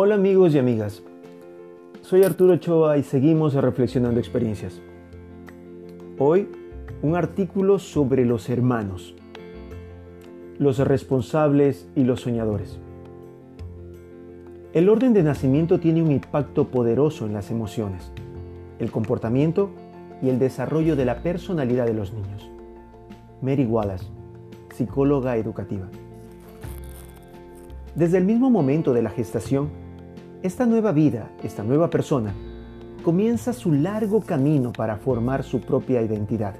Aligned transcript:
Hola 0.00 0.14
amigos 0.14 0.54
y 0.54 0.60
amigas, 0.60 1.02
soy 2.02 2.22
Arturo 2.22 2.52
Ochoa 2.52 2.98
y 2.98 3.02
seguimos 3.02 3.54
reflexionando 3.54 4.20
experiencias. 4.20 4.80
Hoy 6.20 6.46
un 7.02 7.16
artículo 7.16 7.80
sobre 7.80 8.24
los 8.24 8.48
hermanos, 8.48 9.16
los 10.56 10.78
responsables 10.78 11.88
y 11.96 12.04
los 12.04 12.20
soñadores. 12.20 12.78
El 14.72 14.88
orden 14.88 15.14
de 15.14 15.24
nacimiento 15.24 15.80
tiene 15.80 16.00
un 16.00 16.12
impacto 16.12 16.68
poderoso 16.68 17.26
en 17.26 17.32
las 17.32 17.50
emociones, 17.50 18.12
el 18.78 18.92
comportamiento 18.92 19.70
y 20.22 20.28
el 20.28 20.38
desarrollo 20.38 20.94
de 20.94 21.06
la 21.06 21.24
personalidad 21.24 21.86
de 21.86 21.94
los 21.94 22.12
niños. 22.12 22.48
Mary 23.42 23.64
Wallace, 23.64 24.06
psicóloga 24.72 25.36
educativa. 25.36 25.88
Desde 27.96 28.18
el 28.18 28.24
mismo 28.24 28.48
momento 28.48 28.92
de 28.92 29.02
la 29.02 29.10
gestación, 29.10 29.87
esta 30.42 30.66
nueva 30.66 30.92
vida, 30.92 31.32
esta 31.42 31.64
nueva 31.64 31.90
persona, 31.90 32.32
comienza 33.02 33.52
su 33.52 33.72
largo 33.72 34.20
camino 34.20 34.72
para 34.72 34.96
formar 34.96 35.42
su 35.42 35.60
propia 35.60 36.00
identidad. 36.00 36.54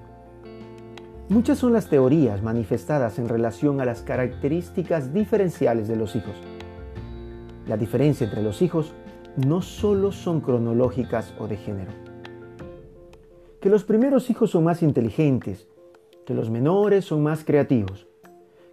Muchas 1.28 1.58
son 1.58 1.72
las 1.72 1.88
teorías 1.88 2.42
manifestadas 2.42 3.20
en 3.20 3.28
relación 3.28 3.80
a 3.80 3.84
las 3.84 4.02
características 4.02 5.12
diferenciales 5.12 5.86
de 5.86 5.94
los 5.94 6.16
hijos. 6.16 6.34
La 7.68 7.76
diferencia 7.76 8.24
entre 8.24 8.42
los 8.42 8.62
hijos 8.62 8.94
no 9.36 9.62
solo 9.62 10.10
son 10.10 10.40
cronológicas 10.40 11.32
o 11.38 11.46
de 11.46 11.56
género. 11.56 11.92
Que 13.60 13.68
los 13.68 13.84
primeros 13.84 14.28
hijos 14.30 14.50
son 14.50 14.64
más 14.64 14.82
inteligentes, 14.82 15.68
que 16.26 16.34
los 16.34 16.50
menores 16.50 17.04
son 17.04 17.22
más 17.22 17.44
creativos, 17.44 18.08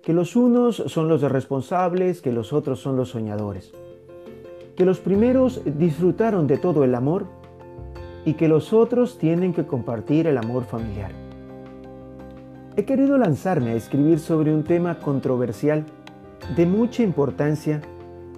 que 0.01 0.13
los 0.13 0.35
unos 0.35 0.77
son 0.87 1.09
los 1.09 1.21
responsables, 1.21 2.21
que 2.21 2.31
los 2.31 2.53
otros 2.53 2.79
son 2.79 2.95
los 2.95 3.09
soñadores, 3.09 3.73
que 4.75 4.85
los 4.85 4.99
primeros 4.99 5.61
disfrutaron 5.65 6.47
de 6.47 6.57
todo 6.57 6.83
el 6.83 6.95
amor 6.95 7.27
y 8.25 8.33
que 8.33 8.47
los 8.47 8.73
otros 8.73 9.17
tienen 9.17 9.53
que 9.53 9.65
compartir 9.65 10.27
el 10.27 10.37
amor 10.37 10.65
familiar. 10.65 11.11
He 12.75 12.83
querido 12.83 13.17
lanzarme 13.17 13.71
a 13.71 13.75
escribir 13.75 14.19
sobre 14.19 14.53
un 14.53 14.63
tema 14.63 14.99
controversial 14.99 15.85
de 16.55 16.65
mucha 16.65 17.03
importancia 17.03 17.81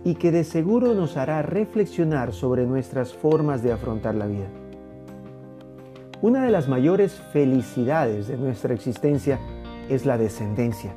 y 0.03 0.16
que 0.16 0.31
de 0.31 0.44
seguro 0.44 0.94
nos 0.94 1.17
hará 1.17 1.41
reflexionar 1.41 2.33
sobre 2.33 2.66
nuestras 2.66 3.13
formas 3.13 3.63
de 3.63 3.72
afrontar 3.72 4.16
la 4.16 4.27
vida. 4.27 4.47
Una 6.22 6.44
de 6.44 6.51
las 6.51 6.67
mayores 6.67 7.13
felicidades 7.33 8.27
de 8.27 8.38
nuestra 8.38 8.73
existencia 8.73 9.39
es 9.89 10.05
la 10.05 10.17
descendencia 10.17 10.94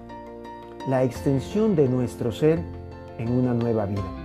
la 0.89 1.05
extensión 1.05 1.77
de 1.77 1.89
nuestro 1.89 2.33
ser 2.33 2.61
en 3.19 3.31
una 3.31 3.53
nueva 3.55 3.87
vida. 3.87 4.20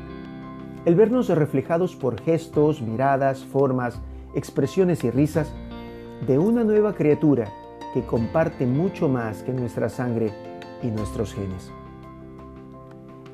El 0.85 0.93
vernos 0.93 1.29
reflejados 1.29 1.95
por 1.95 2.21
gestos, 2.21 2.79
miradas, 2.79 3.43
formas, 3.43 3.99
expresiones 4.35 5.03
y 5.03 5.09
risas 5.09 5.51
de 6.27 6.37
una 6.37 6.63
nueva 6.63 6.93
criatura 6.93 7.51
que 7.95 8.03
comparte 8.03 8.67
mucho 8.67 9.09
más 9.09 9.41
que 9.41 9.51
nuestra 9.51 9.89
sangre 9.89 10.31
y 10.83 10.87
nuestros 10.87 11.33
genes. 11.33 11.71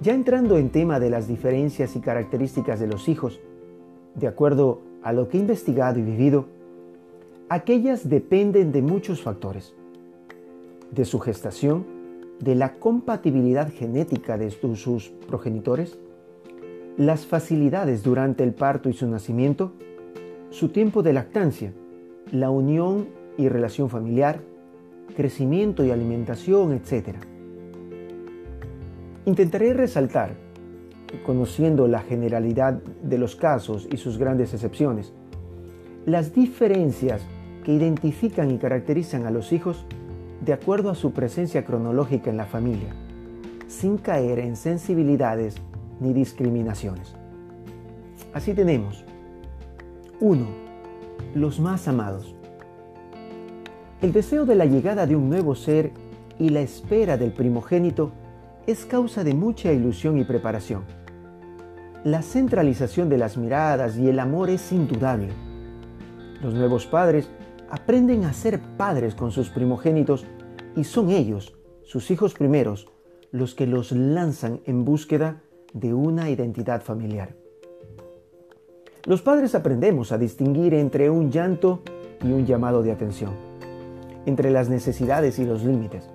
Ya 0.02 0.14
entrando 0.14 0.58
en 0.58 0.70
tema 0.70 1.02
de 1.02 1.10
las 1.10 1.28
diferencias 1.28 1.98
y 1.98 2.00
características 2.00 2.80
de 2.80 2.88
los 2.88 3.10
hijos, 3.10 3.42
de 4.16 4.28
acuerdo 4.28 4.82
a 5.04 5.12
lo 5.12 5.28
que 5.28 5.38
he 5.38 5.42
investigado 5.42 6.00
y 6.00 6.04
vivido, 6.04 6.46
aquellas 7.50 8.08
dependen 8.08 8.72
de 8.72 8.82
muchos 8.82 9.22
factores, 9.22 9.74
de 10.90 11.04
su 11.04 11.20
gestación, 11.20 11.86
de 12.40 12.56
la 12.56 12.76
compatibilidad 12.76 13.70
genética 13.72 14.38
de 14.38 14.52
sus 14.52 15.10
progenitores, 15.28 16.00
las 16.98 17.26
facilidades 17.26 18.04
durante 18.04 18.44
el 18.44 18.54
parto 18.54 18.90
y 18.90 18.94
su 18.94 19.08
nacimiento, 19.08 19.74
su 20.50 20.70
tiempo 20.70 21.04
de 21.04 21.14
lactancia, 21.14 21.74
la 22.32 22.50
unión 22.50 23.08
y 23.38 23.50
relación 23.50 23.90
familiar, 23.90 24.42
crecimiento 25.16 25.84
y 25.84 25.92
alimentación, 25.92 26.74
etc. 26.74 27.18
Intentaré 29.26 29.74
resaltar, 29.74 30.36
conociendo 31.26 31.88
la 31.88 32.02
generalidad 32.02 32.74
de 32.74 33.18
los 33.18 33.36
casos 33.36 33.88
y 33.92 33.98
sus 33.98 34.18
grandes 34.18 34.54
excepciones, 34.54 35.14
las 36.06 36.34
diferencias 36.34 37.22
que 37.64 37.74
identifican 37.74 38.50
y 38.52 38.58
caracterizan 38.58 39.26
a 39.26 39.32
los 39.32 39.54
hijos 39.54 39.86
de 40.44 40.54
acuerdo 40.54 40.90
a 40.90 40.96
su 40.96 41.12
presencia 41.12 41.64
cronológica 41.64 42.30
en 42.30 42.38
la 42.38 42.46
familia, 42.46 42.96
sin 43.68 43.98
caer 43.98 44.40
en 44.40 44.56
sensibilidades 44.56 45.56
ni 46.02 46.12
discriminaciones. 46.12 47.16
Así 48.34 48.54
tenemos 48.54 49.06
1. 50.20 50.46
Los 51.36 51.60
más 51.60 51.88
amados. 51.88 52.36
El 54.02 54.12
deseo 54.12 54.46
de 54.46 54.56
la 54.56 54.66
llegada 54.66 55.06
de 55.06 55.16
un 55.16 55.30
nuevo 55.30 55.56
ser 55.56 55.92
y 56.40 56.50
la 56.50 56.62
espera 56.62 57.18
del 57.18 57.32
primogénito 57.32 58.12
es 58.66 58.86
causa 58.86 59.24
de 59.24 59.36
mucha 59.36 59.72
ilusión 59.72 60.18
y 60.18 60.24
preparación. 60.24 60.84
La 62.04 62.24
centralización 62.24 63.10
de 63.10 63.20
las 63.20 63.38
miradas 63.38 63.98
y 63.98 64.10
el 64.10 64.20
amor 64.20 64.50
es 64.50 64.72
indudable. 64.72 65.30
Los 66.42 66.56
nuevos 66.56 66.88
padres 66.88 67.30
aprenden 67.70 68.26
a 68.26 68.34
ser 68.34 68.60
padres 68.76 69.14
con 69.14 69.32
sus 69.32 69.50
primogénitos 69.50 70.26
y 70.76 70.84
son 70.84 71.12
ellos, 71.12 71.54
sus 71.84 72.10
hijos 72.10 72.34
primeros, 72.34 72.88
los 73.32 73.54
que 73.54 73.68
los 73.68 73.92
lanzan 73.92 74.62
en 74.66 74.84
búsqueda 74.84 75.42
de 75.74 75.94
una 75.94 76.30
identidad 76.30 76.82
familiar. 76.82 77.36
Los 79.06 79.22
padres 79.22 79.56
aprendemos 79.56 80.12
a 80.12 80.18
distinguir 80.18 80.74
entre 80.74 81.10
un 81.10 81.32
llanto 81.32 81.82
y 82.24 82.32
un 82.32 82.46
llamado 82.46 82.84
de 82.84 82.92
atención, 82.92 83.34
entre 84.26 84.52
las 84.52 84.70
necesidades 84.70 85.40
y 85.40 85.46
los 85.46 85.64
límites. 85.64 86.10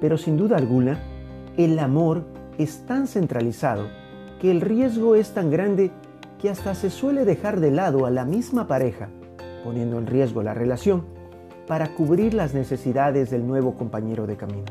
Pero 0.00 0.18
sin 0.18 0.36
duda 0.36 0.56
alguna, 0.56 1.00
el 1.56 1.78
amor 1.78 2.24
es 2.58 2.84
tan 2.86 3.06
centralizado 3.06 3.86
que 4.40 4.50
el 4.50 4.60
riesgo 4.60 5.14
es 5.14 5.32
tan 5.34 5.50
grande 5.50 5.90
que 6.40 6.50
hasta 6.50 6.74
se 6.74 6.90
suele 6.90 7.24
dejar 7.24 7.60
de 7.60 7.70
lado 7.70 8.06
a 8.06 8.10
la 8.10 8.24
misma 8.24 8.66
pareja 8.66 9.10
poniendo 9.62 9.98
en 9.98 10.06
riesgo 10.06 10.42
la 10.42 10.54
relación 10.54 11.04
para 11.66 11.94
cubrir 11.94 12.34
las 12.34 12.54
necesidades 12.54 13.30
del 13.30 13.46
nuevo 13.46 13.74
compañero 13.74 14.26
de 14.26 14.36
camino. 14.36 14.66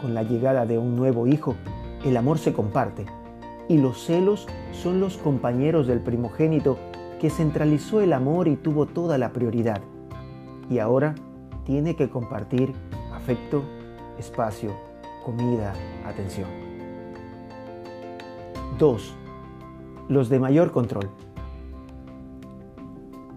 Con 0.00 0.14
la 0.14 0.22
llegada 0.22 0.66
de 0.66 0.78
un 0.78 0.96
nuevo 0.96 1.26
hijo, 1.26 1.54
el 2.04 2.16
amor 2.16 2.38
se 2.38 2.52
comparte 2.52 3.06
y 3.68 3.78
los 3.78 4.04
celos 4.04 4.46
son 4.72 5.00
los 5.00 5.16
compañeros 5.16 5.86
del 5.86 6.00
primogénito 6.00 6.78
que 7.20 7.30
centralizó 7.30 8.00
el 8.00 8.12
amor 8.12 8.48
y 8.48 8.56
tuvo 8.56 8.86
toda 8.86 9.18
la 9.18 9.32
prioridad. 9.32 9.80
Y 10.68 10.78
ahora 10.78 11.14
tiene 11.64 11.94
que 11.94 12.10
compartir 12.10 12.72
afecto, 13.12 13.62
espacio, 14.18 14.72
comida, 15.24 15.72
atención. 16.04 16.48
2. 18.78 19.14
Los 20.08 20.28
de 20.28 20.40
mayor 20.40 20.72
control. 20.72 21.08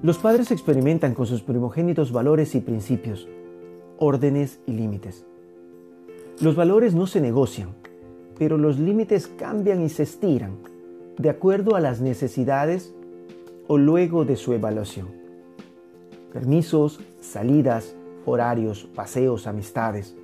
Los 0.01 0.17
padres 0.17 0.51
experimentan 0.51 1.13
con 1.13 1.25
sus 1.25 1.41
primogénitos 1.41 2.11
valores 2.11 2.55
y 2.55 2.61
principios, 2.61 3.27
órdenes 3.97 4.59
y 4.65 4.73
límites. 4.73 5.25
Los 6.41 6.55
valores 6.55 6.93
no 6.93 7.07
se 7.07 7.21
negocian, 7.21 7.69
pero 8.37 8.57
los 8.57 8.79
límites 8.79 9.27
cambian 9.27 9.81
y 9.81 9.89
se 9.89 10.03
estiran 10.03 10.57
de 11.17 11.29
acuerdo 11.29 11.75
a 11.75 11.79
las 11.79 12.01
necesidades 12.01 12.93
o 13.67 13.77
luego 13.77 14.25
de 14.25 14.35
su 14.35 14.53
evaluación. 14.53 15.07
Permisos, 16.33 16.99
salidas, 17.21 17.95
horarios, 18.25 18.89
paseos, 18.93 19.47
amistades. 19.47 20.15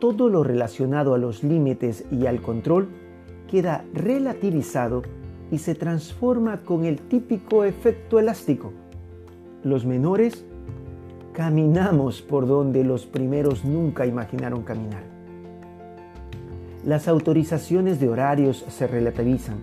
Todo 0.00 0.28
lo 0.28 0.42
relacionado 0.42 1.14
a 1.14 1.18
los 1.18 1.44
límites 1.44 2.04
y 2.10 2.26
al 2.26 2.42
control 2.42 2.88
queda 3.48 3.84
relativizado 3.94 5.02
y 5.50 5.58
se 5.58 5.74
transforma 5.74 6.62
con 6.64 6.84
el 6.84 7.00
típico 7.00 7.64
efecto 7.64 8.18
elástico 8.18 8.72
los 9.64 9.86
menores 9.86 10.44
caminamos 11.32 12.20
por 12.20 12.48
donde 12.48 12.82
los 12.82 13.06
primeros 13.06 13.64
nunca 13.64 14.06
imaginaron 14.06 14.62
caminar. 14.62 15.11
Las 16.84 17.06
autorizaciones 17.06 18.00
de 18.00 18.08
horarios 18.08 18.64
se 18.68 18.88
relativizan. 18.88 19.58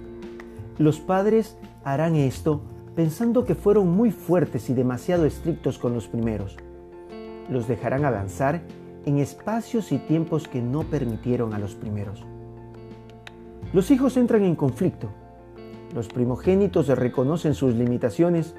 Los 0.78 1.02
padres 1.02 1.58
harán 1.84 2.16
esto 2.16 2.62
pensando 2.96 3.44
que 3.44 3.56
fueron 3.56 3.90
muy 3.90 4.12
fuertes 4.12 4.70
y 4.70 4.74
demasiado 4.74 5.26
estrictos 5.26 5.78
con 5.78 5.94
los 5.94 6.08
primeros. 6.08 6.56
Los 7.50 7.68
dejarán 7.68 8.06
avanzar 8.06 8.62
en 9.06 9.18
espacios 9.18 9.92
y 9.92 9.98
tiempos 9.98 10.48
que 10.48 10.62
no 10.62 10.84
permitieron 10.84 11.54
a 11.54 11.60
los 11.60 11.76
primeros. 11.76 12.24
Los 13.74 13.92
hijos 13.92 14.16
entran 14.16 14.44
en 14.44 14.56
conflicto. 14.56 15.10
Los 15.94 16.08
primogénitos 16.08 16.88
reconocen 16.88 17.54
sus 17.54 17.76
limitaciones 17.76 18.56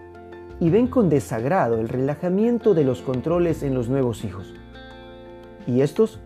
y 0.60 0.68
ven 0.68 0.86
con 0.86 1.08
desagrado 1.08 1.80
el 1.80 1.88
relajamiento 1.88 2.74
de 2.74 2.84
los 2.84 3.00
controles 3.00 3.62
en 3.62 3.74
los 3.74 3.88
nuevos 3.88 4.22
hijos. 4.22 4.52
Y 5.66 5.80
estos 5.80 6.20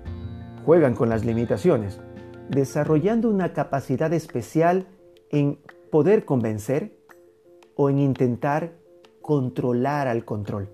juegan 0.66 0.94
con 0.94 1.08
las 1.08 1.24
limitaciones, 1.24 2.00
desarrollando 2.48 3.28
una 3.30 3.52
capacidad 3.52 4.12
especial 4.12 4.86
en 5.30 5.58
poder 5.90 6.24
convencer 6.24 6.96
o 7.76 7.90
en 7.90 7.98
intentar 7.98 8.74
controlar 9.22 10.08
al 10.08 10.24
control. 10.24 10.68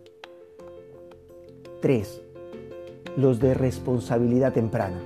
3. 1.81 2.23
Los 3.17 3.41
de 3.41 3.55
responsabilidad 3.55 4.53
temprana. 4.53 5.01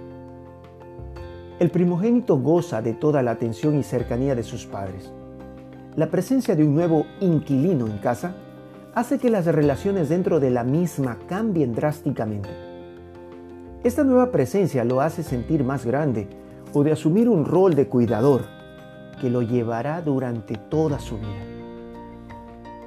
El 1.60 1.70
primogénito 1.70 2.38
goza 2.38 2.82
de 2.82 2.94
toda 2.94 3.22
la 3.22 3.32
atención 3.32 3.78
y 3.78 3.82
cercanía 3.82 4.34
de 4.34 4.42
sus 4.42 4.66
padres. 4.66 5.12
La 5.94 6.10
presencia 6.10 6.56
de 6.56 6.64
un 6.64 6.74
nuevo 6.74 7.06
inquilino 7.20 7.86
en 7.86 7.98
casa 7.98 8.34
hace 8.94 9.18
que 9.18 9.30
las 9.30 9.46
relaciones 9.46 10.08
dentro 10.08 10.40
de 10.40 10.50
la 10.50 10.64
misma 10.64 11.18
cambien 11.28 11.74
drásticamente. 11.74 12.48
Esta 13.84 14.02
nueva 14.02 14.32
presencia 14.32 14.84
lo 14.84 15.00
hace 15.00 15.22
sentir 15.22 15.62
más 15.62 15.84
grande 15.84 16.28
o 16.74 16.82
de 16.82 16.92
asumir 16.92 17.28
un 17.28 17.44
rol 17.44 17.74
de 17.74 17.86
cuidador 17.86 18.42
que 19.20 19.30
lo 19.30 19.42
llevará 19.42 20.02
durante 20.02 20.56
toda 20.56 20.98
su 20.98 21.16
vida. 21.16 21.46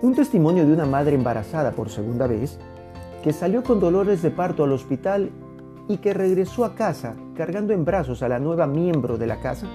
Un 0.01 0.13
testimonio 0.13 0.67
de 0.67 0.73
una 0.73 0.85
madre 0.85 1.15
embarazada 1.15 1.71
por 1.71 1.89
segunda 1.89 2.27
vez 2.27 2.59
que 3.23 3.33
salió 3.33 3.63
con 3.63 3.79
dolores 3.79 4.21
de 4.21 4.29
parto 4.29 4.65
al 4.65 4.73
hospital 4.73 5.31
y 5.87 5.97
que 5.97 6.13
regresó 6.13 6.65
a 6.65 6.75
casa 6.75 7.15
cargando 7.35 7.73
en 7.73 7.85
brazos 7.85 8.21
a 8.21 8.29
la 8.29 8.39
nueva 8.39 8.67
miembro 8.67 9.17
de 9.17 9.25
la 9.25 9.39
casa. 9.39 9.67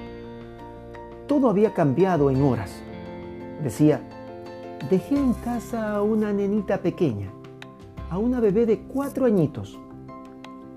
Todo 1.26 1.48
había 1.48 1.72
cambiado 1.72 2.30
en 2.30 2.42
horas. 2.42 2.70
Decía, 3.64 4.00
dejé 4.90 5.16
en 5.16 5.32
casa 5.32 5.94
a 5.94 6.02
una 6.02 6.32
nenita 6.32 6.82
pequeña, 6.82 7.32
a 8.10 8.18
una 8.18 8.40
bebé 8.40 8.66
de 8.66 8.80
cuatro 8.82 9.24
añitos. 9.24 9.78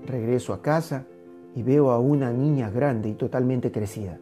Regreso 0.06 0.54
a 0.54 0.62
casa 0.62 1.04
y 1.56 1.62
veo 1.62 1.90
a 1.90 1.98
una 1.98 2.32
niña 2.32 2.70
grande 2.70 3.08
y 3.08 3.14
totalmente 3.14 3.72
crecida. 3.72 4.18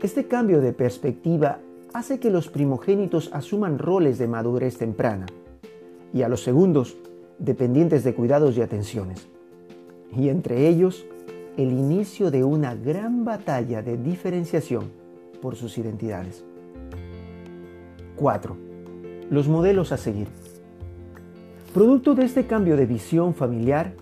Este 0.00 0.26
cambio 0.26 0.60
de 0.60 0.72
perspectiva 0.72 1.60
hace 1.92 2.18
que 2.18 2.30
los 2.30 2.48
primogénitos 2.48 3.30
asuman 3.32 3.78
roles 3.78 4.18
de 4.18 4.26
madurez 4.26 4.78
temprana 4.78 5.26
y 6.12 6.22
a 6.22 6.28
los 6.28 6.42
segundos 6.42 6.96
dependientes 7.38 8.02
de 8.02 8.14
cuidados 8.14 8.56
y 8.56 8.62
atenciones. 8.62 9.28
Y 10.16 10.30
entre 10.30 10.66
ellos, 10.66 11.04
el 11.56 11.70
inicio 11.72 12.30
de 12.30 12.42
una 12.42 12.74
gran 12.74 13.24
batalla 13.24 13.82
de 13.82 13.98
diferenciación 13.98 14.90
por 15.42 15.56
sus 15.56 15.76
identidades. 15.76 16.42
4. 18.16 18.56
Los 19.30 19.46
modelos 19.48 19.92
a 19.92 19.98
seguir. 19.98 20.28
Producto 21.74 22.14
de 22.14 22.24
este 22.24 22.46
cambio 22.46 22.76
de 22.76 22.86
visión 22.86 23.34
familiar, 23.34 23.94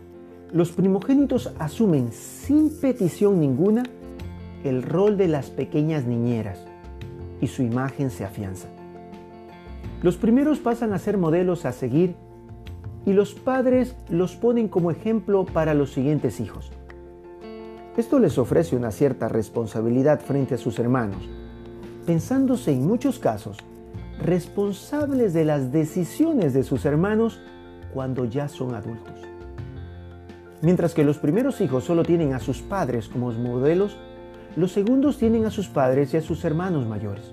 los 0.53 0.73
primogénitos 0.73 1.53
asumen 1.59 2.13
sin 2.13 2.71
petición 2.81 3.41
ninguna 3.41 3.85
el 4.65 4.83
rol 4.83 5.17
de 5.17 5.29
las 5.29 5.51
pequeñas 5.51 6.05
niñeras 6.05 6.65
y 7.41 7.47
su 7.47 7.63
imagen 7.63 8.11
se 8.11 8.25
afianza. 8.25 8.69
Los 10.03 10.17
primeros 10.17 10.59
pasan 10.59 10.93
a 10.93 10.99
ser 10.99 11.19
modelos 11.19 11.65
a 11.65 11.73
seguir 11.73 12.15
y 13.07 13.13
los 13.13 13.35
padres 13.35 13.95
los 14.09 14.37
ponen 14.37 14.69
como 14.69 14.91
ejemplo 14.91 15.47
para 15.47 15.73
los 15.75 15.93
siguientes 15.93 16.41
hijos. 16.41 16.73
Esto 17.97 18.19
les 18.19 18.37
ofrece 18.39 18.77
una 18.77 18.91
cierta 18.91 19.29
responsabilidad 19.29 20.21
frente 20.21 20.55
a 20.55 20.59
sus 20.59 20.79
hermanos, 20.79 21.29
pensándose 22.07 22.73
en 22.73 22.87
muchos 22.87 23.19
casos 23.19 23.59
responsables 24.21 25.33
de 25.33 25.45
las 25.45 25.73
decisiones 25.73 26.53
de 26.55 26.63
sus 26.63 26.85
hermanos 26.85 27.41
cuando 27.95 28.25
ya 28.25 28.49
son 28.49 28.75
adultos. 28.75 29.30
Mientras 30.63 30.93
que 30.93 31.05
los 31.05 31.19
primeros 31.19 31.61
hijos 31.61 31.85
solo 31.85 32.03
tienen 32.03 32.35
a 32.35 32.41
sus 32.41 32.61
padres 32.61 33.09
como 33.09 33.33
modelos, 33.33 33.97
los 34.57 34.73
segundos 34.73 35.17
tienen 35.17 35.47
a 35.47 35.51
sus 35.51 35.69
padres 35.69 36.13
y 36.13 36.19
a 36.19 36.23
sus 36.23 36.45
hermanos 36.45 36.87
mayores. 36.87 37.33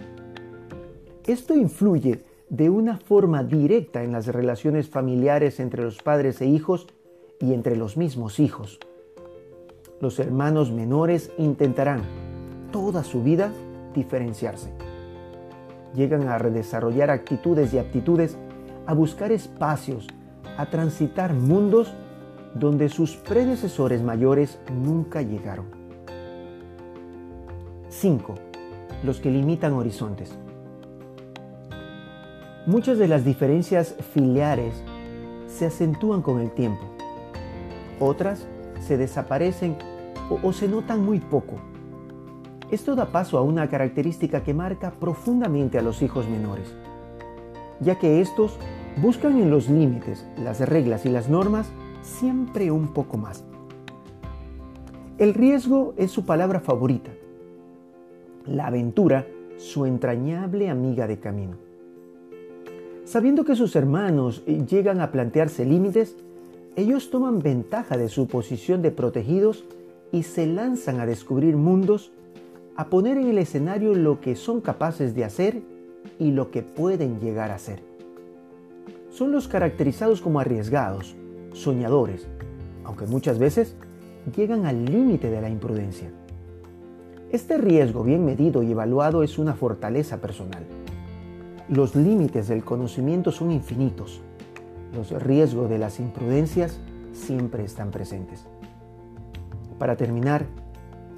Esto 1.25 1.55
influye 1.55 2.23
de 2.49 2.69
una 2.69 2.97
forma 2.97 3.43
directa 3.43 4.03
en 4.03 4.13
las 4.13 4.27
relaciones 4.27 4.87
familiares 4.87 5.59
entre 5.59 5.83
los 5.83 6.01
padres 6.01 6.39
e 6.39 6.45
hijos 6.45 6.87
y 7.41 7.53
entre 7.53 7.75
los 7.75 7.97
mismos 7.97 8.39
hijos. 8.39 8.79
Los 9.99 10.19
hermanos 10.19 10.71
menores 10.71 11.31
intentarán 11.37 12.03
toda 12.71 13.03
su 13.03 13.23
vida 13.23 13.51
diferenciarse. 13.93 14.69
Llegan 15.95 16.29
a 16.29 16.37
redesarrollar 16.37 17.09
actitudes 17.09 17.73
y 17.73 17.79
aptitudes, 17.79 18.37
a 18.85 18.93
buscar 18.93 19.31
espacios, 19.33 20.07
a 20.57 20.69
transitar 20.69 21.33
mundos 21.33 21.93
donde 22.53 22.89
sus 22.89 23.15
predecesores 23.15 24.01
mayores 24.01 24.59
nunca 24.73 25.21
llegaron. 25.21 25.65
5. 27.89 28.35
Los 29.03 29.19
que 29.19 29.31
limitan 29.31 29.73
horizontes. 29.73 30.37
Muchas 32.65 32.97
de 32.97 33.07
las 33.07 33.23
diferencias 33.23 33.95
filiares 34.13 34.73
se 35.47 35.65
acentúan 35.67 36.21
con 36.21 36.41
el 36.41 36.51
tiempo. 36.51 36.83
Otras 37.99 38.45
se 38.81 38.97
desaparecen 38.97 39.77
o, 40.29 40.39
o, 40.47 40.53
se 40.53 40.67
notan 40.67 41.03
muy 41.03 41.19
poco. 41.19 41.55
Esto 42.69 42.95
da 42.95 43.07
paso 43.07 43.37
a 43.37 43.41
una 43.41 43.69
característica 43.69 44.43
que 44.43 44.53
marca 44.53 44.91
profundamente 44.91 45.79
a 45.79 45.81
los 45.81 46.01
hijos 46.01 46.27
menores, 46.27 46.75
ya 47.79 47.97
que 47.97 48.19
estos 48.19 48.59
buscan 49.01 49.39
en 49.39 49.49
los 49.49 49.69
límites, 49.69 50.25
las 50.37 50.59
reglas 50.59 51.05
y 51.05 51.09
las 51.09 51.29
normas 51.29 51.71
siempre 52.07 52.71
un 52.71 52.93
poco 52.93 53.17
más. 53.17 53.43
El 55.17 55.33
riesgo 55.33 55.93
es 55.97 56.11
su 56.11 56.25
palabra 56.25 56.59
favorita, 56.59 57.11
la 58.45 58.67
aventura 58.67 59.25
su 59.57 59.85
entrañable 59.85 60.69
amiga 60.69 61.07
de 61.07 61.19
camino. 61.19 61.57
Sabiendo 63.05 63.43
que 63.43 63.55
sus 63.55 63.75
hermanos 63.75 64.43
llegan 64.45 65.01
a 65.01 65.11
plantearse 65.11 65.65
límites, 65.65 66.15
ellos 66.75 67.09
toman 67.09 67.39
ventaja 67.39 67.97
de 67.97 68.09
su 68.09 68.27
posición 68.27 68.81
de 68.81 68.91
protegidos 68.91 69.65
y 70.11 70.23
se 70.23 70.45
lanzan 70.45 70.99
a 70.99 71.05
descubrir 71.05 71.57
mundos, 71.57 72.11
a 72.75 72.89
poner 72.89 73.17
en 73.17 73.27
el 73.27 73.39
escenario 73.39 73.95
lo 73.95 74.21
que 74.21 74.35
son 74.35 74.61
capaces 74.61 75.15
de 75.15 75.23
hacer 75.23 75.61
y 76.19 76.31
lo 76.31 76.51
que 76.51 76.61
pueden 76.61 77.19
llegar 77.19 77.49
a 77.49 77.57
ser. 77.57 77.81
Son 79.09 79.31
los 79.31 79.47
caracterizados 79.47 80.21
como 80.21 80.39
arriesgados, 80.39 81.15
soñadores, 81.53 82.27
aunque 82.83 83.05
muchas 83.05 83.39
veces 83.39 83.75
llegan 84.35 84.65
al 84.65 84.85
límite 84.85 85.29
de 85.29 85.41
la 85.41 85.49
imprudencia. 85.49 86.09
Este 87.31 87.57
riesgo 87.57 88.03
bien 88.03 88.25
medido 88.25 88.63
y 88.63 88.71
evaluado 88.71 89.23
es 89.23 89.37
una 89.37 89.53
fortaleza 89.53 90.21
personal 90.21 90.65
los 91.69 91.95
límites 91.95 92.47
del 92.47 92.63
conocimiento 92.63 93.31
son 93.31 93.51
infinitos. 93.51 94.21
Los 94.95 95.11
riesgos 95.11 95.69
de 95.69 95.77
las 95.77 95.99
imprudencias 95.99 96.79
siempre 97.11 97.65
están 97.65 97.91
presentes. 97.91 98.45
Para 99.77 99.97
terminar, 99.97 100.45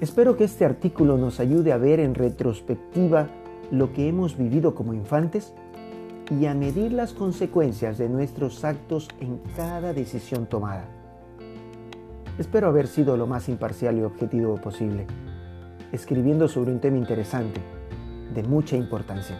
espero 0.00 0.36
que 0.36 0.44
este 0.44 0.64
artículo 0.64 1.18
nos 1.18 1.38
ayude 1.38 1.72
a 1.72 1.76
ver 1.76 2.00
en 2.00 2.16
retrospectiva 2.16 3.28
lo 3.70 3.92
que 3.92 4.08
hemos 4.08 4.36
vivido 4.36 4.74
como 4.74 4.92
infantes 4.92 5.54
y 6.30 6.46
a 6.46 6.54
medir 6.54 6.92
las 6.92 7.12
consecuencias 7.12 7.98
de 7.98 8.08
nuestros 8.08 8.64
actos 8.64 9.08
en 9.20 9.38
cada 9.56 9.92
decisión 9.92 10.46
tomada. 10.46 10.88
Espero 12.38 12.68
haber 12.68 12.86
sido 12.86 13.16
lo 13.16 13.26
más 13.26 13.48
imparcial 13.48 13.98
y 13.98 14.02
objetivo 14.02 14.56
posible, 14.56 15.06
escribiendo 15.92 16.48
sobre 16.48 16.72
un 16.72 16.80
tema 16.80 16.98
interesante, 16.98 17.60
de 18.32 18.42
mucha 18.44 18.76
importancia 18.76 19.36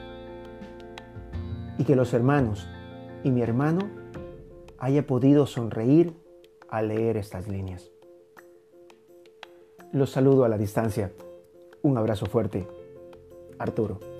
y 1.80 1.84
que 1.84 1.96
los 1.96 2.12
hermanos 2.12 2.68
y 3.24 3.30
mi 3.30 3.40
hermano 3.40 3.88
haya 4.78 5.06
podido 5.06 5.46
sonreír 5.46 6.12
al 6.68 6.88
leer 6.88 7.16
estas 7.16 7.48
líneas. 7.48 7.90
Los 9.90 10.10
saludo 10.10 10.44
a 10.44 10.50
la 10.50 10.58
distancia. 10.58 11.10
Un 11.82 11.96
abrazo 11.96 12.26
fuerte. 12.26 12.68
Arturo. 13.58 14.19